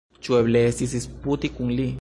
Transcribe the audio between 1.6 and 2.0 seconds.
li?